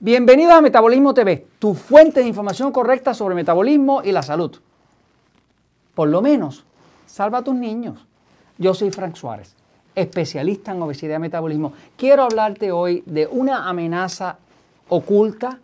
Bienvenidos 0.00 0.54
a 0.54 0.60
Metabolismo 0.60 1.12
TV, 1.12 1.44
tu 1.58 1.74
fuente 1.74 2.20
de 2.20 2.28
información 2.28 2.70
correcta 2.70 3.14
sobre 3.14 3.34
metabolismo 3.34 4.00
y 4.04 4.12
la 4.12 4.22
salud. 4.22 4.56
Por 5.96 6.08
lo 6.08 6.22
menos, 6.22 6.64
salva 7.06 7.38
a 7.38 7.42
tus 7.42 7.56
niños. 7.56 8.06
Yo 8.58 8.74
soy 8.74 8.92
Frank 8.92 9.16
Suárez, 9.16 9.56
especialista 9.96 10.70
en 10.70 10.82
obesidad 10.82 11.16
y 11.16 11.18
metabolismo. 11.18 11.72
Quiero 11.96 12.22
hablarte 12.22 12.70
hoy 12.70 13.02
de 13.06 13.26
una 13.26 13.68
amenaza 13.68 14.38
oculta, 14.88 15.58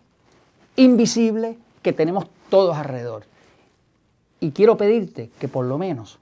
invisible, 0.75 1.57
que 1.81 1.93
tenemos 1.93 2.25
todos 2.49 2.75
alrededor. 2.75 3.23
Y 4.41 4.51
quiero 4.51 4.75
pedirte 4.75 5.29
que 5.39 5.47
por 5.47 5.65
lo 5.65 5.77
menos 5.77 6.19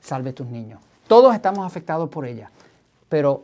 salve 0.00 0.30
a 0.30 0.34
tus 0.34 0.46
niños. 0.46 0.78
Todos 1.08 1.34
estamos 1.34 1.66
afectados 1.66 2.10
por 2.10 2.26
ella. 2.26 2.48
Pero 3.08 3.42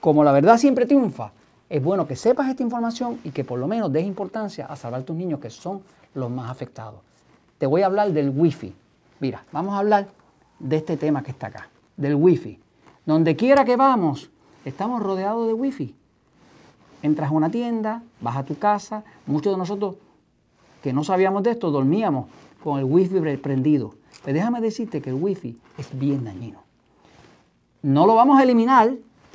como 0.00 0.24
la 0.24 0.32
verdad 0.32 0.56
siempre 0.56 0.86
triunfa, 0.86 1.32
es 1.68 1.82
bueno 1.82 2.06
que 2.06 2.16
sepas 2.16 2.48
esta 2.48 2.62
información 2.62 3.18
y 3.24 3.30
que 3.30 3.44
por 3.44 3.58
lo 3.58 3.66
menos 3.66 3.92
des 3.92 4.04
importancia 4.04 4.66
a 4.66 4.76
salvar 4.76 5.00
a 5.00 5.04
tus 5.04 5.16
niños 5.16 5.40
que 5.40 5.50
son 5.50 5.82
los 6.14 6.30
más 6.30 6.50
afectados. 6.50 7.00
Te 7.58 7.66
voy 7.66 7.82
a 7.82 7.86
hablar 7.86 8.12
del 8.12 8.30
wifi. 8.30 8.74
Mira, 9.20 9.44
vamos 9.52 9.74
a 9.74 9.78
hablar 9.78 10.08
de 10.58 10.76
este 10.76 10.96
tema 10.96 11.22
que 11.22 11.30
está 11.30 11.48
acá, 11.48 11.68
del 11.96 12.14
wifi. 12.14 12.60
Donde 13.06 13.36
quiera 13.36 13.64
que 13.64 13.76
vamos, 13.76 14.30
estamos 14.64 15.02
rodeados 15.02 15.46
de 15.46 15.52
wifi. 15.52 15.94
Entras 17.02 17.30
a 17.30 17.34
una 17.34 17.50
tienda, 17.50 18.02
vas 18.20 18.36
a 18.36 18.44
tu 18.44 18.58
casa, 18.58 19.04
muchos 19.26 19.52
de 19.52 19.58
nosotros 19.58 19.96
que 20.82 20.92
no 20.92 21.02
sabíamos 21.02 21.42
de 21.42 21.52
esto 21.52 21.70
dormíamos 21.70 22.26
con 22.62 22.78
el 22.78 22.84
wifi 22.84 23.18
prendido. 23.38 23.94
Pero 24.22 24.36
déjame 24.36 24.60
decirte 24.60 25.00
que 25.00 25.10
el 25.10 25.16
wifi 25.16 25.58
es 25.78 25.98
bien 25.98 26.24
dañino. 26.24 26.62
No 27.80 28.06
lo 28.06 28.14
vamos 28.14 28.38
a 28.38 28.42
eliminar, 28.42 28.92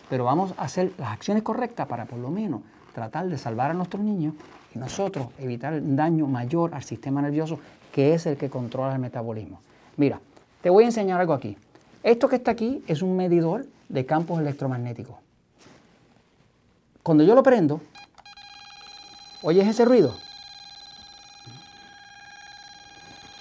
pero 0.10 0.24
vamos 0.24 0.54
a 0.58 0.64
hacer 0.64 0.92
las 0.98 1.12
acciones 1.12 1.44
correctas 1.44 1.88
para 1.88 2.06
por 2.06 2.20
lo 2.20 2.30
menos 2.30 2.62
tratar 2.94 3.28
de 3.28 3.38
salvar 3.38 3.72
a 3.72 3.74
nuestros 3.74 4.04
niños 4.04 4.34
y 4.74 4.80
nosotros 4.80 5.28
evitar 5.38 5.74
un 5.74 5.96
daño 5.96 6.28
mayor 6.28 6.74
al 6.74 6.84
sistema 6.84 7.22
nervioso 7.22 7.60
que 7.92 8.14
es 8.14 8.26
el 8.26 8.38
que 8.38 8.50
controla 8.50 8.94
el 8.94 9.00
metabolismo. 9.00 9.62
Mira, 9.98 10.20
te 10.62 10.70
voy 10.70 10.84
a 10.84 10.88
enseñar 10.88 11.20
algo 11.20 11.34
aquí. 11.34 11.58
Esto 12.04 12.28
que 12.28 12.38
está 12.38 12.52
aquí 12.52 12.84
es 12.88 13.02
un 13.02 13.16
medidor 13.16 13.66
de 13.88 14.06
campos 14.06 14.40
electromagnéticos. 14.40 15.16
Cuando 17.04 17.24
yo 17.24 17.36
lo 17.36 17.44
prendo, 17.44 17.82
¿oyes 19.42 19.68
ese 19.68 19.86
ruido? 19.86 20.16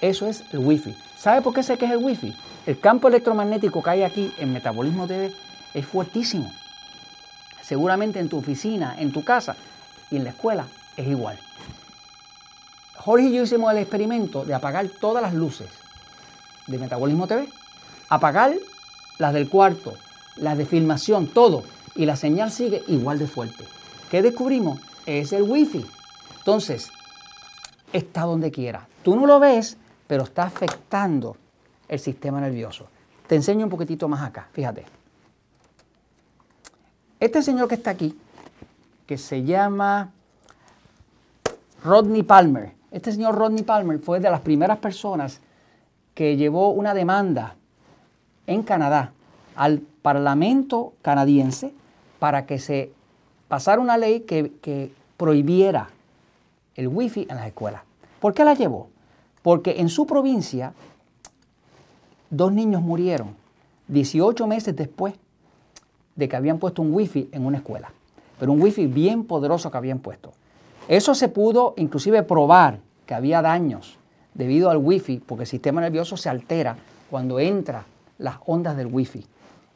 Eso 0.01 0.27
es 0.27 0.43
el 0.53 0.59
wifi. 0.59 0.95
¿Sabe 1.17 1.41
por 1.41 1.53
qué 1.53 1.61
sé 1.61 1.77
que 1.77 1.85
es 1.85 1.91
el 1.91 1.97
wifi? 1.97 2.33
El 2.65 2.79
campo 2.79 3.09
electromagnético 3.09 3.83
que 3.83 3.89
hay 3.89 4.03
aquí 4.03 4.31
en 4.37 4.53
Metabolismo 4.53 5.07
TV 5.07 5.33
es 5.73 5.85
fuertísimo. 5.85 6.51
Seguramente 7.61 8.19
en 8.19 8.29
tu 8.29 8.37
oficina, 8.37 8.95
en 8.97 9.11
tu 9.11 9.23
casa 9.23 9.55
y 10.09 10.17
en 10.17 10.23
la 10.23 10.31
escuela 10.31 10.67
es 10.97 11.07
igual. 11.07 11.39
Jorge 12.95 13.27
y 13.27 13.33
yo 13.33 13.43
hicimos 13.43 13.71
el 13.71 13.77
experimento 13.77 14.43
de 14.43 14.53
apagar 14.53 14.87
todas 14.99 15.21
las 15.21 15.33
luces 15.33 15.69
de 16.67 16.77
Metabolismo 16.77 17.27
TV, 17.27 17.47
apagar 18.09 18.53
las 19.17 19.33
del 19.33 19.49
cuarto, 19.49 19.93
las 20.35 20.57
de 20.57 20.65
filmación, 20.65 21.27
todo, 21.27 21.63
y 21.95 22.05
la 22.05 22.15
señal 22.15 22.51
sigue 22.51 22.83
igual 22.87 23.19
de 23.19 23.27
fuerte. 23.27 23.65
¿Qué 24.09 24.21
descubrimos? 24.21 24.79
Es 25.05 25.33
el 25.33 25.43
wifi. 25.43 25.85
Entonces, 26.37 26.91
está 27.93 28.21
donde 28.21 28.51
quiera. 28.51 28.87
Tú 29.03 29.15
no 29.15 29.25
lo 29.25 29.39
ves, 29.39 29.77
pero 30.07 30.23
está 30.23 30.43
afectando 30.43 31.37
el 31.87 31.99
sistema 31.99 32.39
nervioso. 32.41 32.87
Te 33.27 33.35
enseño 33.35 33.65
un 33.65 33.69
poquitito 33.69 34.07
más 34.07 34.21
acá, 34.21 34.47
fíjate. 34.53 34.98
Este 37.19 37.41
señor 37.41 37.67
que 37.67 37.75
está 37.75 37.91
aquí, 37.91 38.17
que 39.05 39.17
se 39.17 39.43
llama 39.43 40.11
Rodney 41.83 42.23
Palmer, 42.23 42.73
este 42.91 43.11
señor 43.11 43.35
Rodney 43.35 43.63
Palmer 43.63 43.99
fue 43.99 44.21
de 44.21 44.31
las 44.31 44.39
primeras 44.39 44.77
personas 44.77 45.41
que 46.13 46.37
llevó 46.37 46.69
una 46.69 46.93
demanda 46.93 47.55
en 48.47 48.63
Canadá 48.63 49.11
al 49.55 49.79
Parlamento 49.79 50.93
canadiense 51.01 51.73
para 52.19 52.45
que 52.45 52.57
se 52.57 52.93
pasara 53.49 53.81
una 53.81 53.97
ley 53.97 54.21
que, 54.21 54.91
prohibiera 55.17 55.89
el 56.75 56.87
wifi 56.87 57.27
en 57.29 57.35
las 57.35 57.47
escuelas. 57.47 57.81
¿Por 58.21 58.33
qué 58.33 58.45
la 58.45 58.53
llevó? 58.53 58.87
Porque 59.41 59.81
en 59.81 59.89
su 59.89 60.07
provincia 60.07 60.73
dos 62.29 62.53
niños 62.53 62.81
murieron 62.81 63.35
18 63.89 64.47
meses 64.47 64.73
después 64.77 65.15
de 66.19 66.27
que 66.27 66.35
habían 66.35 66.59
puesto 66.59 66.81
un 66.81 66.93
wifi 66.93 67.29
en 67.31 67.45
una 67.45 67.57
escuela, 67.57 67.91
pero 68.37 68.51
un 68.51 68.61
wifi 68.61 68.85
bien 68.87 69.23
poderoso 69.23 69.71
que 69.71 69.77
habían 69.77 69.99
puesto. 69.99 70.33
Eso 70.89 71.15
se 71.15 71.29
pudo 71.29 71.73
inclusive 71.77 72.21
probar 72.23 72.79
que 73.05 73.13
había 73.13 73.41
daños 73.41 73.97
debido 74.33 74.69
al 74.69 74.77
wifi, 74.77 75.21
porque 75.25 75.43
el 75.43 75.47
sistema 75.47 75.79
nervioso 75.79 76.17
se 76.17 76.27
altera 76.27 76.75
cuando 77.09 77.39
entra 77.39 77.85
las 78.17 78.35
ondas 78.45 78.75
del 78.75 78.87
wifi. 78.87 79.25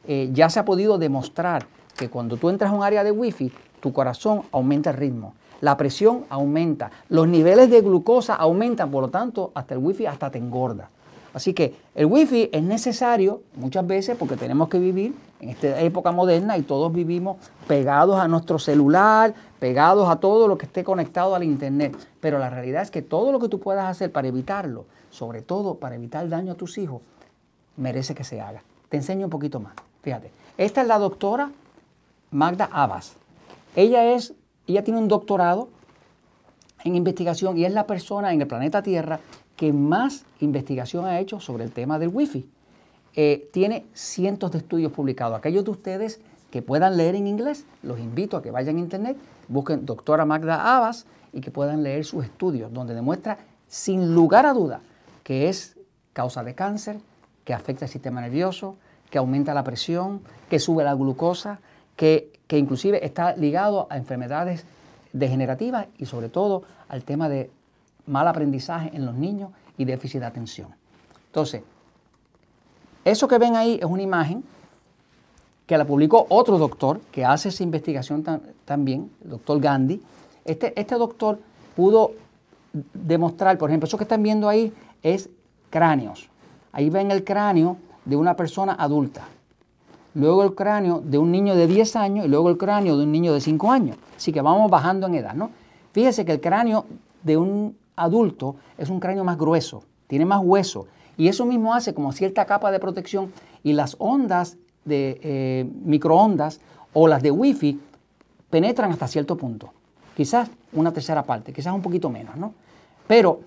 Eh, 0.06 0.28
ya 0.32 0.50
se 0.50 0.60
ha 0.60 0.66
podido 0.66 0.98
demostrar 0.98 1.66
que 1.96 2.10
cuando 2.10 2.36
tú 2.36 2.50
entras 2.50 2.70
a 2.70 2.74
un 2.74 2.82
área 2.82 3.02
de 3.04 3.10
wifi, 3.10 3.50
tu 3.80 3.92
corazón 3.94 4.42
aumenta 4.52 4.90
el 4.90 4.96
ritmo, 4.96 5.34
la 5.62 5.78
presión 5.78 6.24
aumenta, 6.28 6.90
los 7.08 7.26
niveles 7.26 7.70
de 7.70 7.80
glucosa 7.80 8.34
aumentan, 8.34 8.90
por 8.90 9.02
lo 9.02 9.08
tanto, 9.08 9.50
hasta 9.54 9.74
el 9.74 9.80
wifi 9.80 10.04
hasta 10.04 10.30
te 10.30 10.38
engorda. 10.38 10.90
Así 11.32 11.54
que 11.54 11.74
el 11.94 12.06
wifi 12.06 12.50
es 12.52 12.62
necesario 12.62 13.42
muchas 13.56 13.86
veces 13.86 14.16
porque 14.18 14.36
tenemos 14.36 14.68
que 14.68 14.78
vivir 14.78 15.14
en 15.44 15.50
esta 15.50 15.78
época 15.82 16.10
moderna 16.10 16.56
y 16.56 16.62
todos 16.62 16.90
vivimos 16.90 17.36
pegados 17.68 18.18
a 18.18 18.26
nuestro 18.28 18.58
celular, 18.58 19.34
pegados 19.60 20.08
a 20.08 20.16
todo 20.16 20.48
lo 20.48 20.56
que 20.56 20.64
esté 20.64 20.82
conectado 20.82 21.34
al 21.34 21.44
internet. 21.44 21.94
Pero 22.20 22.38
la 22.38 22.48
realidad 22.48 22.80
es 22.80 22.90
que 22.90 23.02
todo 23.02 23.30
lo 23.30 23.38
que 23.38 23.50
tú 23.50 23.60
puedas 23.60 23.84
hacer 23.84 24.10
para 24.10 24.26
evitarlo, 24.26 24.86
sobre 25.10 25.42
todo 25.42 25.74
para 25.74 25.96
evitar 25.96 26.26
daño 26.30 26.52
a 26.52 26.54
tus 26.54 26.78
hijos, 26.78 27.02
merece 27.76 28.14
que 28.14 28.24
se 28.24 28.40
haga. 28.40 28.62
Te 28.88 28.96
enseño 28.96 29.26
un 29.26 29.30
poquito 29.30 29.60
más. 29.60 29.74
Fíjate, 30.02 30.30
esta 30.56 30.80
es 30.80 30.88
la 30.88 30.98
doctora 30.98 31.50
Magda 32.30 32.70
Abbas. 32.72 33.16
Ella 33.76 34.14
es, 34.14 34.32
ella 34.66 34.82
tiene 34.82 34.98
un 34.98 35.08
doctorado 35.08 35.68
en 36.84 36.96
investigación 36.96 37.58
y 37.58 37.66
es 37.66 37.72
la 37.72 37.86
persona 37.86 38.32
en 38.32 38.40
el 38.40 38.46
planeta 38.46 38.82
Tierra 38.82 39.20
que 39.56 39.74
más 39.74 40.24
investigación 40.40 41.04
ha 41.04 41.20
hecho 41.20 41.38
sobre 41.38 41.64
el 41.64 41.70
tema 41.70 41.98
del 41.98 42.08
Wi-Fi. 42.08 42.48
Eh, 43.16 43.48
tiene 43.52 43.86
cientos 43.94 44.50
de 44.50 44.58
estudios 44.58 44.92
publicados. 44.92 45.38
Aquellos 45.38 45.64
de 45.64 45.70
ustedes 45.70 46.20
que 46.50 46.62
puedan 46.62 46.96
leer 46.96 47.14
en 47.14 47.26
inglés, 47.26 47.64
los 47.82 47.98
invito 47.98 48.36
a 48.36 48.42
que 48.42 48.50
vayan 48.50 48.76
a 48.76 48.80
internet, 48.80 49.16
busquen 49.48 49.86
doctora 49.86 50.24
Magda 50.24 50.76
Abbas 50.76 51.06
y 51.32 51.40
que 51.40 51.50
puedan 51.50 51.82
leer 51.82 52.04
sus 52.04 52.24
estudios, 52.24 52.72
donde 52.72 52.94
demuestra 52.94 53.38
sin 53.68 54.14
lugar 54.14 54.46
a 54.46 54.52
duda 54.52 54.80
que 55.24 55.48
es 55.48 55.76
causa 56.12 56.44
de 56.44 56.54
cáncer, 56.54 56.98
que 57.44 57.54
afecta 57.54 57.86
el 57.86 57.90
sistema 57.90 58.20
nervioso, 58.20 58.76
que 59.10 59.18
aumenta 59.18 59.54
la 59.54 59.64
presión, 59.64 60.20
que 60.48 60.58
sube 60.58 60.84
la 60.84 60.94
glucosa, 60.94 61.60
que, 61.96 62.32
que 62.46 62.58
inclusive 62.58 63.04
está 63.04 63.34
ligado 63.36 63.86
a 63.90 63.96
enfermedades 63.96 64.64
degenerativas 65.12 65.86
y 65.98 66.06
sobre 66.06 66.28
todo 66.28 66.62
al 66.88 67.04
tema 67.04 67.28
de 67.28 67.50
mal 68.06 68.28
aprendizaje 68.28 68.90
en 68.94 69.06
los 69.06 69.14
niños 69.14 69.50
y 69.78 69.84
déficit 69.84 70.20
de 70.20 70.26
atención. 70.26 70.68
Entonces, 71.26 71.62
eso 73.04 73.28
que 73.28 73.38
ven 73.38 73.56
ahí 73.56 73.78
es 73.80 73.86
una 73.86 74.02
imagen 74.02 74.44
que 75.66 75.78
la 75.78 75.84
publicó 75.84 76.26
otro 76.28 76.58
doctor 76.58 77.00
que 77.10 77.24
hace 77.24 77.48
esa 77.48 77.62
investigación 77.62 78.24
también, 78.64 79.10
el 79.22 79.30
doctor 79.30 79.60
Gandhi. 79.60 80.00
Este, 80.44 80.78
este 80.78 80.94
doctor 80.96 81.38
pudo 81.74 82.12
demostrar, 82.92 83.56
por 83.56 83.70
ejemplo, 83.70 83.86
eso 83.86 83.96
que 83.96 84.04
están 84.04 84.22
viendo 84.22 84.48
ahí 84.48 84.72
es 85.02 85.30
cráneos. 85.70 86.28
Ahí 86.72 86.90
ven 86.90 87.10
el 87.10 87.24
cráneo 87.24 87.76
de 88.04 88.16
una 88.16 88.36
persona 88.36 88.74
adulta. 88.74 89.28
Luego 90.14 90.44
el 90.44 90.54
cráneo 90.54 91.00
de 91.00 91.18
un 91.18 91.32
niño 91.32 91.56
de 91.56 91.66
10 91.66 91.96
años 91.96 92.26
y 92.26 92.28
luego 92.28 92.50
el 92.50 92.56
cráneo 92.56 92.96
de 92.96 93.04
un 93.04 93.12
niño 93.12 93.32
de 93.32 93.40
5 93.40 93.70
años. 93.70 93.96
Así 94.16 94.32
que 94.32 94.40
vamos 94.40 94.70
bajando 94.70 95.06
en 95.06 95.16
edad, 95.16 95.34
¿no? 95.34 95.50
Fíjese 95.92 96.24
que 96.24 96.32
el 96.32 96.40
cráneo 96.40 96.86
de 97.22 97.36
un 97.36 97.76
adulto 97.96 98.56
es 98.78 98.90
un 98.90 99.00
cráneo 99.00 99.24
más 99.24 99.38
grueso, 99.38 99.82
tiene 100.06 100.24
más 100.24 100.40
hueso. 100.42 100.86
Y 101.16 101.28
eso 101.28 101.44
mismo 101.44 101.74
hace 101.74 101.94
como 101.94 102.12
cierta 102.12 102.44
capa 102.44 102.70
de 102.70 102.80
protección 102.80 103.32
y 103.62 103.72
las 103.72 103.96
ondas 103.98 104.56
de 104.84 105.20
eh, 105.22 105.70
microondas 105.84 106.60
o 106.92 107.08
las 107.08 107.22
de 107.22 107.30
wifi 107.30 107.80
penetran 108.50 108.92
hasta 108.92 109.08
cierto 109.08 109.36
punto. 109.36 109.72
Quizás 110.16 110.50
una 110.72 110.92
tercera 110.92 111.22
parte, 111.22 111.52
quizás 111.52 111.74
un 111.74 111.82
poquito 111.82 112.08
menos, 112.10 112.36
¿no? 112.36 112.54
Pero 113.06 113.40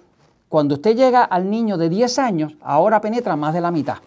cuando 0.49 0.75
usted 0.75 0.95
llega 0.95 1.23
al 1.23 1.49
niño 1.49 1.77
de 1.77 1.89
10 1.89 2.19
años, 2.19 2.55
ahora 2.61 3.01
penetra 3.01 3.35
más 3.35 3.53
de 3.53 3.61
la 3.61 3.71
mitad, 3.71 3.97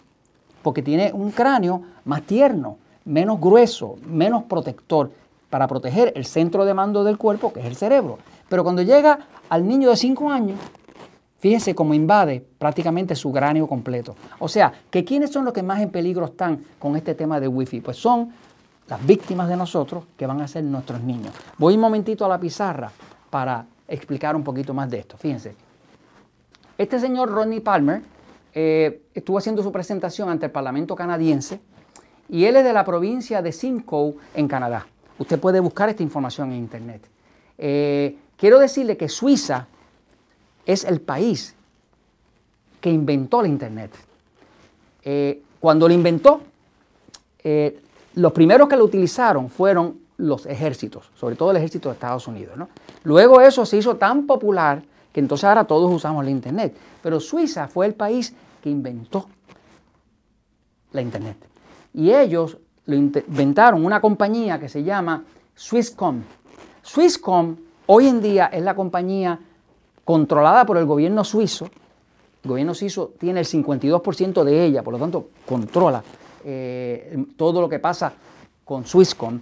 porque 0.61 0.81
tiene 0.81 1.11
un 1.13 1.31
cráneo 1.31 1.81
más 2.05 2.23
tierno, 2.23 2.77
menos 3.05 3.39
grueso, 3.39 3.97
menos 4.05 4.43
protector, 4.43 5.11
para 5.49 5.67
proteger 5.67 6.13
el 6.15 6.25
centro 6.25 6.65
de 6.65 6.73
mando 6.73 7.03
del 7.03 7.17
cuerpo, 7.17 7.51
que 7.51 7.59
es 7.59 7.65
el 7.65 7.75
cerebro. 7.75 8.17
Pero 8.47 8.63
cuando 8.63 8.81
llega 8.81 9.19
al 9.49 9.67
niño 9.67 9.89
de 9.89 9.97
5 9.97 10.31
años, 10.31 10.59
fíjense 11.41 11.73
cómo 11.73 11.93
invade 11.95 12.45
prácticamente 12.59 13.15
su 13.15 13.31
cráneo 13.31 13.67
completo. 13.67 14.15
O 14.39 14.47
sea, 14.47 14.71
que 14.89 15.03
quiénes 15.03 15.31
son 15.31 15.43
los 15.43 15.53
que 15.53 15.63
más 15.63 15.81
en 15.81 15.89
peligro 15.89 16.25
están 16.25 16.63
con 16.77 16.95
este 16.95 17.15
tema 17.15 17.39
de 17.39 17.47
wifi? 17.47 17.81
Pues 17.81 17.97
son 17.97 18.31
las 18.87 19.05
víctimas 19.05 19.49
de 19.49 19.57
nosotros, 19.57 20.05
que 20.15 20.27
van 20.27 20.39
a 20.41 20.47
ser 20.47 20.63
nuestros 20.63 21.01
niños. 21.01 21.33
Voy 21.57 21.75
un 21.75 21.81
momentito 21.81 22.25
a 22.25 22.29
la 22.29 22.39
pizarra 22.39 22.91
para 23.29 23.65
explicar 23.87 24.35
un 24.35 24.43
poquito 24.43 24.73
más 24.73 24.89
de 24.89 24.99
esto. 24.99 25.17
Fíjense, 25.17 25.55
este 26.77 26.99
señor 26.99 27.31
Rodney 27.31 27.59
Palmer 27.59 28.03
eh, 28.53 29.01
estuvo 29.13 29.39
haciendo 29.39 29.63
su 29.63 29.71
presentación 29.71 30.29
ante 30.29 30.45
el 30.45 30.51
Parlamento 30.51 30.95
canadiense 30.95 31.59
y 32.29 32.45
él 32.45 32.55
es 32.57 32.63
de 32.63 32.73
la 32.73 32.85
provincia 32.85 33.41
de 33.41 33.51
Simcoe 33.51 34.15
en 34.35 34.47
Canadá. 34.47 34.85
Usted 35.17 35.39
puede 35.39 35.59
buscar 35.59 35.89
esta 35.89 36.03
información 36.03 36.51
en 36.51 36.57
Internet. 36.59 37.01
Eh, 37.57 38.17
quiero 38.37 38.59
decirle 38.59 38.95
que 38.95 39.09
Suiza 39.09 39.67
es 40.65 40.83
el 40.83 41.01
país 41.01 41.55
que 42.79 42.89
inventó 42.89 43.41
la 43.41 43.47
Internet. 43.47 43.91
Eh, 45.03 45.41
cuando 45.59 45.87
lo 45.87 45.93
inventó, 45.93 46.41
los 48.15 48.31
primeros 48.33 48.67
que 48.67 48.75
lo 48.75 48.85
utilizaron 48.85 49.49
fueron 49.49 49.99
los 50.17 50.45
ejércitos, 50.45 51.09
sobre 51.15 51.35
todo 51.35 51.51
el 51.51 51.57
ejército 51.57 51.89
de 51.89 51.93
Estados 51.93 52.27
Unidos. 52.27 52.55
Luego 53.03 53.41
eso 53.41 53.65
se 53.65 53.77
hizo 53.77 53.95
tan 53.95 54.27
popular 54.27 54.83
que 55.11 55.19
entonces 55.19 55.43
ahora 55.45 55.65
todos 55.65 55.91
usamos 55.91 56.23
la 56.23 56.31
Internet. 56.31 56.75
Pero 57.01 57.19
Suiza 57.19 57.67
fue 57.67 57.85
el 57.87 57.93
país 57.93 58.33
que 58.61 58.69
inventó 58.69 59.27
la 60.91 61.01
Internet. 61.01 61.37
Y 61.93 62.11
ellos 62.11 62.57
lo 62.85 62.95
inventaron 62.95 63.83
una 63.83 63.99
compañía 63.99 64.59
que 64.59 64.69
se 64.69 64.83
llama 64.83 65.23
Swisscom. 65.55 66.21
Swisscom 66.81 67.55
hoy 67.87 68.07
en 68.07 68.21
día 68.21 68.47
es 68.47 68.63
la 68.63 68.75
compañía 68.75 69.39
controlada 70.05 70.65
por 70.65 70.77
el 70.77 70.85
gobierno 70.85 71.23
suizo. 71.23 71.69
El 72.43 72.49
gobierno 72.49 72.73
suizo 72.73 73.13
tiene 73.19 73.41
el 73.41 73.45
52% 73.45 74.43
de 74.43 74.65
ella, 74.65 74.83
por 74.83 74.93
lo 74.93 74.99
tanto 74.99 75.29
controla 75.45 76.03
eh, 76.43 77.25
todo 77.37 77.61
lo 77.61 77.69
que 77.69 77.79
pasa 77.79 78.13
con 78.65 78.85
Swisscom. 78.85 79.39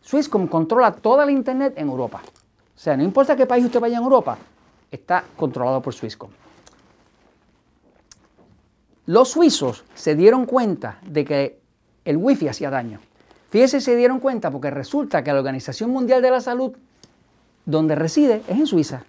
Swisscom 0.00 0.46
controla 0.46 0.92
toda 0.92 1.26
la 1.26 1.32
Internet 1.32 1.74
en 1.76 1.88
Europa. 1.88 2.22
O 2.24 2.78
sea, 2.78 2.96
no 2.96 3.02
importa 3.02 3.36
qué 3.36 3.46
país 3.46 3.64
usted 3.64 3.80
vaya 3.80 3.98
en 3.98 4.02
Europa, 4.02 4.38
está 4.90 5.24
controlado 5.36 5.80
por 5.80 5.94
Swisscom. 5.94 6.30
Los 9.06 9.30
suizos 9.30 9.84
se 9.94 10.14
dieron 10.14 10.46
cuenta 10.46 10.98
de 11.06 11.24
que 11.24 11.60
el 12.04 12.16
wifi 12.16 12.48
hacía 12.48 12.70
daño. 12.70 13.00
Fíjense, 13.50 13.80
se 13.80 13.96
dieron 13.96 14.18
cuenta 14.18 14.50
porque 14.50 14.70
resulta 14.70 15.22
que 15.22 15.32
la 15.32 15.38
Organización 15.38 15.90
Mundial 15.90 16.22
de 16.22 16.30
la 16.30 16.40
Salud, 16.40 16.72
donde 17.66 17.94
reside, 17.94 18.42
es 18.48 18.58
en 18.58 18.66
Suiza. 18.66 19.04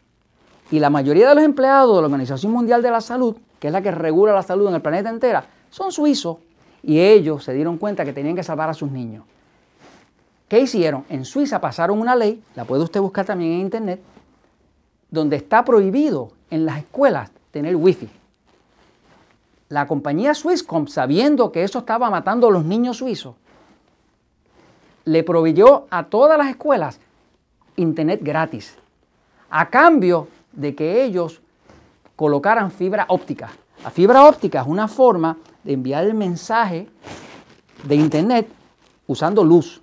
Y 0.71 0.79
la 0.79 0.89
mayoría 0.89 1.29
de 1.29 1.35
los 1.35 1.43
empleados 1.43 1.95
de 1.95 2.01
la 2.01 2.07
Organización 2.07 2.51
Mundial 2.51 2.81
de 2.81 2.91
la 2.91 3.01
Salud, 3.01 3.35
que 3.59 3.67
es 3.67 3.73
la 3.73 3.81
que 3.81 3.91
regula 3.91 4.33
la 4.33 4.43
salud 4.43 4.67
en 4.67 4.75
el 4.75 4.81
planeta 4.81 5.09
entera, 5.09 5.45
son 5.69 5.91
suizos. 5.91 6.37
Y 6.81 6.99
ellos 6.99 7.43
se 7.43 7.53
dieron 7.53 7.77
cuenta 7.77 8.05
que 8.05 8.13
tenían 8.13 8.35
que 8.35 8.43
salvar 8.43 8.69
a 8.69 8.73
sus 8.73 8.91
niños. 8.91 9.23
¿Qué 10.47 10.59
hicieron? 10.59 11.05
En 11.09 11.25
Suiza 11.25 11.59
pasaron 11.59 11.99
una 11.99 12.15
ley, 12.15 12.43
la 12.55 12.65
puede 12.65 12.83
usted 12.83 13.01
buscar 13.01 13.25
también 13.25 13.53
en 13.53 13.61
internet, 13.61 14.01
donde 15.09 15.37
está 15.37 15.65
prohibido 15.65 16.31
en 16.51 16.65
las 16.65 16.79
escuelas 16.79 17.31
tener 17.51 17.75
wifi. 17.75 18.09
La 19.69 19.87
compañía 19.87 20.35
Swisscom, 20.35 20.87
sabiendo 20.87 21.51
que 21.51 21.63
eso 21.63 21.79
estaba 21.79 22.09
matando 22.11 22.47
a 22.47 22.51
los 22.51 22.63
niños 22.63 22.97
suizos, 22.97 23.35
le 25.05 25.23
proveyó 25.23 25.87
a 25.89 26.03
todas 26.03 26.37
las 26.37 26.49
escuelas 26.49 26.99
internet 27.75 28.19
gratis, 28.23 28.75
a 29.49 29.69
cambio 29.69 30.27
de 30.55 30.75
que 30.75 31.03
ellos 31.03 31.41
colocaran 32.15 32.71
fibra 32.71 33.05
óptica. 33.09 33.49
La 33.83 33.91
fibra 33.91 34.25
óptica 34.25 34.61
es 34.61 34.67
una 34.67 34.87
forma 34.87 35.37
de 35.63 35.73
enviar 35.73 36.05
el 36.05 36.13
mensaje 36.13 36.87
de 37.83 37.95
internet 37.95 38.47
usando 39.07 39.43
luz 39.43 39.81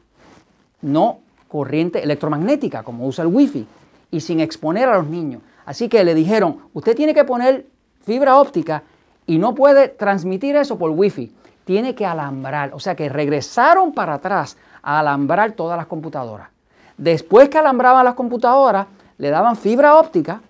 no 0.81 1.21
corriente 1.49 2.03
electromagnética, 2.03 2.83
como 2.83 3.07
usa 3.07 3.25
el 3.25 3.31
wifi, 3.33 3.67
y 4.11 4.21
sin 4.21 4.41
exponer 4.41 4.89
a 4.89 4.97
los 4.97 5.07
niños. 5.07 5.43
Así 5.65 5.89
que 5.89 6.03
le 6.05 6.15
dijeron, 6.15 6.59
usted 6.73 6.97
tiene 6.97 7.15
que 7.15 7.25
poner 7.25 7.67
fibra 8.05 8.39
óptica 8.39 8.83
y 9.27 9.39
no 9.39 9.55
puede 9.55 9.89
transmitir 9.89 10.57
eso 10.57 10.77
por 10.77 10.91
wifi, 10.91 11.33
tiene 11.65 11.95
que 11.95 12.05
alambrar. 12.05 12.73
O 12.75 12.81
sea 12.81 12.97
que 12.97 13.09
regresaron 13.09 13.93
para 13.93 14.15
atrás 14.15 14.57
a 14.83 14.99
alambrar 14.99 15.53
todas 15.53 15.77
las 15.77 15.87
computadoras. 15.87 16.49
Después 16.97 17.49
que 17.49 17.59
alambraban 17.59 18.05
las 18.05 18.15
computadoras, 18.15 18.87
le 19.19 19.31
daban 19.31 19.57
fibra 19.57 19.97
óptica 19.97 20.41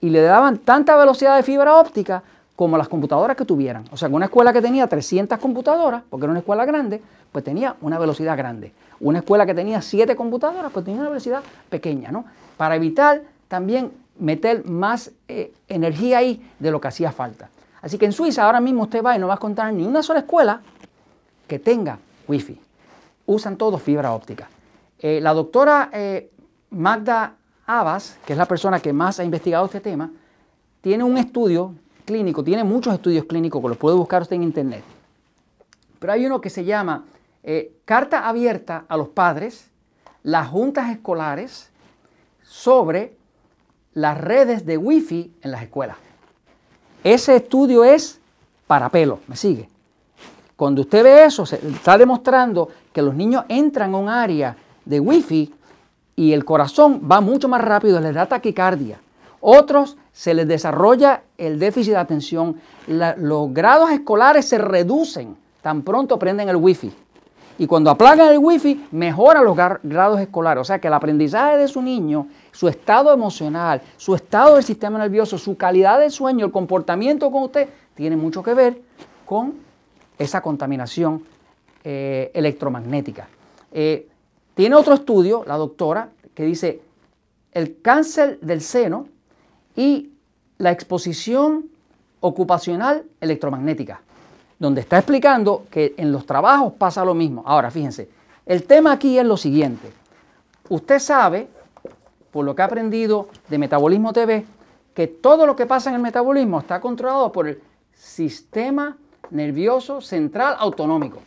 y 0.00 0.10
le 0.10 0.22
daban 0.22 0.58
tanta 0.58 0.96
velocidad 0.96 1.36
de 1.36 1.42
fibra 1.42 1.78
óptica 1.78 2.22
como 2.56 2.76
las 2.76 2.88
computadoras 2.88 3.36
que 3.36 3.44
tuvieran. 3.44 3.84
O 3.92 3.96
sea, 3.96 4.08
que 4.08 4.14
una 4.14 4.26
escuela 4.26 4.52
que 4.52 4.60
tenía 4.60 4.86
300 4.86 5.38
computadoras, 5.38 6.02
porque 6.08 6.24
era 6.24 6.30
una 6.30 6.40
escuela 6.40 6.64
grande, 6.64 7.00
pues 7.30 7.44
tenía 7.44 7.76
una 7.80 7.98
velocidad 7.98 8.36
grande. 8.36 8.72
Una 9.00 9.20
escuela 9.20 9.46
que 9.46 9.54
tenía 9.54 9.80
7 9.80 10.16
computadoras, 10.16 10.72
pues 10.72 10.84
tenía 10.84 11.00
una 11.00 11.10
velocidad 11.10 11.42
pequeña, 11.68 12.10
¿no? 12.10 12.24
Para 12.56 12.74
evitar 12.74 13.22
también 13.46 13.92
meter 14.18 14.64
más 14.64 15.12
eh, 15.28 15.52
energía 15.68 16.18
ahí 16.18 16.50
de 16.58 16.70
lo 16.70 16.80
que 16.80 16.88
hacía 16.88 17.12
falta. 17.12 17.48
Así 17.80 17.96
que 17.96 18.06
en 18.06 18.12
Suiza 18.12 18.44
ahora 18.44 18.60
mismo 18.60 18.82
usted 18.82 19.04
va 19.04 19.14
y 19.14 19.18
no 19.18 19.28
va 19.28 19.34
a 19.34 19.36
encontrar 19.36 19.72
ni 19.72 19.86
una 19.86 20.02
sola 20.02 20.20
escuela 20.20 20.60
que 21.46 21.58
tenga 21.58 21.98
wifi. 22.26 22.60
Usan 23.26 23.56
todo 23.56 23.78
fibra 23.78 24.12
óptica. 24.12 24.48
Eh, 24.98 25.20
la 25.20 25.32
doctora 25.32 25.90
eh, 25.92 26.30
Magda 26.70 27.34
Abbas, 27.68 28.16
que 28.24 28.32
es 28.32 28.38
la 28.38 28.46
persona 28.46 28.80
que 28.80 28.94
más 28.94 29.20
ha 29.20 29.24
investigado 29.24 29.66
este 29.66 29.80
tema, 29.80 30.10
tiene 30.80 31.04
un 31.04 31.18
estudio 31.18 31.74
clínico, 32.06 32.42
tiene 32.42 32.64
muchos 32.64 32.94
estudios 32.94 33.26
clínicos 33.26 33.60
que 33.60 33.68
los 33.68 33.76
puede 33.76 33.94
buscar 33.94 34.22
usted 34.22 34.36
en 34.36 34.42
internet. 34.42 34.82
Pero 35.98 36.12
hay 36.14 36.24
uno 36.24 36.40
que 36.40 36.48
se 36.48 36.64
llama 36.64 37.04
eh, 37.42 37.72
Carta 37.84 38.26
abierta 38.26 38.86
a 38.88 38.96
los 38.96 39.08
padres, 39.08 39.68
las 40.22 40.48
juntas 40.48 40.90
escolares 40.90 41.68
sobre 42.42 43.14
las 43.92 44.18
redes 44.18 44.64
de 44.64 44.78
wifi 44.78 45.34
en 45.42 45.50
las 45.50 45.62
escuelas. 45.62 45.98
Ese 47.04 47.36
estudio 47.36 47.84
es 47.84 48.18
para 48.66 48.88
pelo, 48.88 49.20
¿me 49.26 49.36
sigue? 49.36 49.68
Cuando 50.56 50.80
usted 50.80 51.04
ve 51.04 51.24
eso, 51.24 51.44
está 51.44 51.98
demostrando 51.98 52.70
que 52.94 53.02
los 53.02 53.14
niños 53.14 53.44
entran 53.48 53.94
a 53.94 53.98
un 53.98 54.08
área 54.08 54.56
de 54.86 55.00
wifi 55.00 55.54
y 56.18 56.32
el 56.32 56.44
corazón 56.44 57.02
va 57.08 57.20
mucho 57.20 57.46
más 57.46 57.60
rápido, 57.60 58.00
les 58.00 58.12
da 58.12 58.26
taquicardia. 58.26 58.98
Otros 59.40 59.96
se 60.12 60.34
les 60.34 60.48
desarrolla 60.48 61.22
el 61.38 61.60
déficit 61.60 61.92
de 61.92 61.98
atención. 61.98 62.56
los 62.88 63.54
grados 63.54 63.92
escolares 63.92 64.48
se 64.48 64.58
reducen 64.58 65.36
tan 65.62 65.82
pronto 65.82 66.18
prenden 66.18 66.48
el 66.48 66.56
wifi. 66.56 66.92
Y 67.56 67.68
cuando 67.68 67.88
aplagan 67.92 68.32
el 68.32 68.38
wifi, 68.38 68.84
mejora 68.90 69.42
los 69.42 69.56
grados 69.56 70.18
escolares. 70.18 70.60
O 70.60 70.64
sea 70.64 70.80
que 70.80 70.88
el 70.88 70.94
aprendizaje 70.94 71.56
de 71.56 71.68
su 71.68 71.80
niño, 71.80 72.26
su 72.50 72.66
estado 72.66 73.12
emocional, 73.12 73.80
su 73.96 74.16
estado 74.16 74.56
del 74.56 74.64
sistema 74.64 74.98
nervioso, 74.98 75.38
su 75.38 75.56
calidad 75.56 76.00
de 76.00 76.10
sueño, 76.10 76.46
el 76.46 76.52
comportamiento 76.52 77.30
con 77.30 77.44
usted, 77.44 77.68
tiene 77.94 78.16
mucho 78.16 78.42
que 78.42 78.54
ver 78.54 78.82
con 79.24 79.54
esa 80.18 80.40
contaminación 80.40 81.22
eh, 81.84 82.32
electromagnética. 82.34 83.28
Eh, 83.70 84.08
tiene 84.58 84.74
otro 84.74 84.94
estudio, 84.94 85.44
la 85.46 85.56
doctora, 85.56 86.08
que 86.34 86.42
dice 86.42 86.82
el 87.52 87.80
cáncer 87.80 88.40
del 88.40 88.60
seno 88.60 89.06
y 89.76 90.10
la 90.56 90.72
exposición 90.72 91.66
ocupacional 92.18 93.04
electromagnética, 93.20 94.00
donde 94.58 94.80
está 94.80 94.98
explicando 94.98 95.66
que 95.70 95.94
en 95.96 96.10
los 96.10 96.26
trabajos 96.26 96.72
pasa 96.72 97.04
lo 97.04 97.14
mismo. 97.14 97.44
Ahora, 97.46 97.70
fíjense, 97.70 98.10
el 98.46 98.64
tema 98.64 98.90
aquí 98.90 99.16
es 99.16 99.24
lo 99.24 99.36
siguiente. 99.36 99.92
Usted 100.68 100.98
sabe, 100.98 101.46
por 102.32 102.44
lo 102.44 102.56
que 102.56 102.62
ha 102.62 102.64
aprendido 102.64 103.28
de 103.48 103.58
Metabolismo 103.58 104.12
TV, 104.12 104.44
que 104.92 105.06
todo 105.06 105.46
lo 105.46 105.54
que 105.54 105.66
pasa 105.66 105.90
en 105.90 105.94
el 105.94 106.02
metabolismo 106.02 106.58
está 106.58 106.80
controlado 106.80 107.30
por 107.30 107.46
el 107.46 107.62
sistema 107.94 108.96
nervioso 109.30 110.00
central 110.00 110.56
autonómico. 110.58 111.20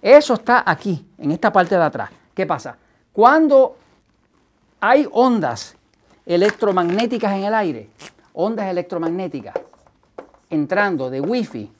Eso 0.00 0.34
está 0.34 0.62
aquí, 0.64 1.04
en 1.18 1.32
esta 1.32 1.52
parte 1.52 1.74
de 1.74 1.82
atrás. 1.82 2.10
¿Qué 2.36 2.44
pasa? 2.44 2.76
Cuando 3.14 3.76
hay 4.78 5.08
ondas 5.10 5.74
electromagnéticas 6.26 7.32
en 7.32 7.44
el 7.44 7.54
aire, 7.54 7.88
ondas 8.34 8.66
electromagnéticas 8.68 9.54
entrando 10.50 11.08
de 11.08 11.22
wifi, 11.22 11.72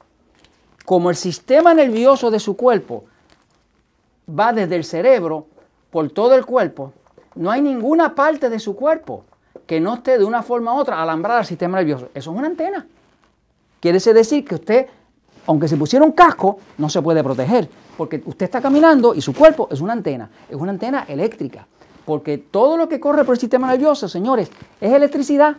como 0.87 1.11
el 1.11 1.17
sistema 1.17 1.75
nervioso 1.75 2.31
de 2.31 2.41
su 2.41 2.57
cuerpo 2.57 3.05
va 4.29 4.55
desde 4.55 4.77
el 4.77 4.85
cerebro 4.85 5.47
por 5.91 6.09
todo 6.11 6.35
el 6.35 6.47
cuerpo, 6.47 6.95
no 7.35 7.51
hay 7.51 7.61
ninguna 7.61 8.15
parte 8.15 8.49
de 8.49 8.59
su 8.59 8.75
cuerpo 8.75 9.25
que 9.67 9.79
no 9.79 9.95
esté 9.95 10.17
de 10.17 10.25
una 10.25 10.43
forma 10.43 10.73
u 10.73 10.79
otra 10.79 11.03
alambrada 11.03 11.41
al 11.41 11.47
sistema 11.47 11.77
nervioso. 11.77 12.09
Eso 12.15 12.31
es 12.33 12.39
una 12.39 12.47
antena. 12.47 12.87
Quiere 13.79 13.99
decir 13.99 14.43
que 14.43 14.55
usted, 14.55 14.87
aunque 15.47 15.69
se 15.69 15.77
pusiera 15.77 16.05
un 16.05 16.13
casco, 16.13 16.59
no 16.79 16.89
se 16.89 17.03
puede 17.03 17.23
proteger, 17.23 17.69
porque 17.97 18.23
usted 18.27 18.45
está 18.45 18.61
caminando 18.61 19.15
y 19.15 19.21
su 19.21 19.33
cuerpo 19.33 19.69
es 19.71 19.81
una 19.81 19.93
antena, 19.93 20.29
es 20.49 20.57
una 20.57 20.73
antena 20.73 21.05
eléctrica. 21.09 21.67
Porque 22.05 22.39
todo 22.39 22.77
lo 22.77 22.89
que 22.89 23.01
corre 23.01 23.25
por 23.25 23.35
el 23.35 23.41
sistema 23.41 23.67
nervioso, 23.67 24.09
señores, 24.09 24.51
es 24.81 24.93
electricidad. 24.93 25.57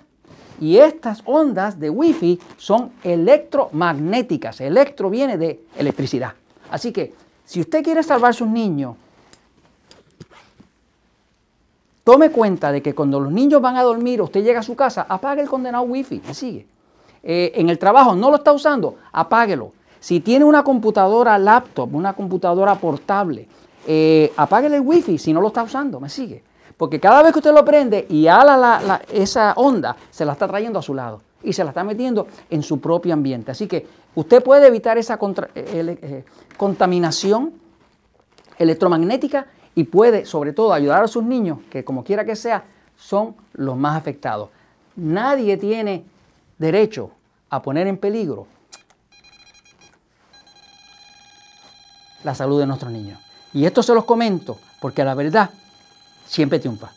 Y 0.60 0.78
estas 0.78 1.22
ondas 1.26 1.80
de 1.80 1.90
wifi 1.90 2.40
son 2.58 2.92
electromagnéticas. 3.04 4.62
Electro 4.62 5.10
viene 5.10 5.38
de 5.38 5.66
electricidad. 5.78 6.34
Así 6.72 6.92
que 6.92 7.14
Si 7.48 7.62
usted 7.62 7.82
quiere 7.82 8.04
salvar 8.04 8.32
a 8.32 8.34
sus 8.34 8.48
niños, 8.48 8.98
tome 12.04 12.30
cuenta 12.30 12.74
de 12.74 12.82
que 12.82 12.94
cuando 12.94 13.22
los 13.22 13.32
niños 13.32 13.62
van 13.62 13.78
a 13.78 13.84
dormir, 13.84 14.22
usted 14.22 14.44
llega 14.44 14.60
a 14.60 14.64
su 14.64 14.76
casa, 14.76 15.06
apague 15.08 15.44
el 15.44 15.48
condenado 15.48 15.86
wifi, 15.86 16.22
me 16.28 16.34
sigue. 16.34 16.68
Eh, 17.30 17.52
en 17.56 17.70
el 17.70 17.78
trabajo 17.78 18.16
no 18.16 18.30
lo 18.30 18.38
está 18.38 18.54
usando, 18.54 18.96
apáguelo. 19.12 19.74
Si 20.00 20.22
tiene 20.22 20.46
una 20.46 20.64
computadora 20.64 21.38
laptop, 21.38 21.94
una 21.94 22.14
computadora 22.14 22.76
portable, 22.76 23.50
eh, 23.86 24.32
apáguele 24.38 24.78
el 24.78 24.82
wifi 24.82 25.18
si 25.18 25.34
no 25.34 25.42
lo 25.42 25.48
está 25.48 25.64
usando, 25.64 26.00
me 26.00 26.08
sigue. 26.08 26.42
Porque 26.78 27.02
cada 27.02 27.24
vez 27.24 27.34
que 27.34 27.40
usted 27.40 27.54
lo 27.54 27.66
prende 27.66 28.08
y 28.10 28.28
ala 28.28 29.02
esa 29.12 29.52
onda, 29.58 29.98
se 30.10 30.24
la 30.24 30.34
está 30.34 30.48
trayendo 30.48 30.80
a 30.80 30.82
su 30.82 30.94
lado 30.94 31.22
y 31.44 31.52
se 31.52 31.64
la 31.64 31.72
está 31.72 31.84
metiendo 31.84 32.28
en 32.50 32.64
su 32.64 32.80
propio 32.80 33.14
ambiente. 33.14 33.52
Así 33.52 33.68
que 33.68 33.86
usted 34.16 34.42
puede 34.42 34.68
evitar 34.68 34.98
esa 34.98 35.20
eh, 35.56 35.98
eh, 36.02 36.24
contaminación 36.56 37.54
electromagnética 38.58 39.48
y 39.76 39.84
puede, 39.84 40.26
sobre 40.26 40.54
todo, 40.54 40.72
ayudar 40.72 41.04
a 41.04 41.08
sus 41.08 41.24
niños, 41.24 41.60
que 41.70 41.84
como 41.84 42.04
quiera 42.04 42.24
que 42.24 42.38
sea, 42.38 42.64
son 42.96 43.36
los 43.54 43.76
más 43.76 43.98
afectados. 43.98 44.50
Nadie 44.96 45.58
tiene 45.58 46.06
derecho 46.58 47.12
a 47.50 47.62
poner 47.62 47.88
en 47.88 47.98
peligro 47.98 48.48
la 52.24 52.36
salud 52.36 52.60
de 52.60 52.66
nuestros 52.66 52.92
niños. 52.92 53.20
Y 53.54 53.66
esto 53.66 53.82
se 53.82 53.94
los 53.94 54.06
comento 54.06 54.60
porque 54.82 55.04
la 55.04 55.14
verdad 55.14 55.50
siempre 56.26 56.60
triunfa. 56.60 56.92